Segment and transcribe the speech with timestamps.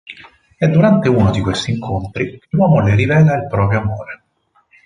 [0.57, 4.23] È durante uno di questi incontri che l’uomo le rivela il proprio amore.